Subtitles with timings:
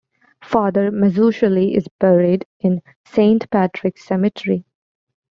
[0.43, 4.65] Father Mazzuchelli is buried in Saint Patrick's cemetery.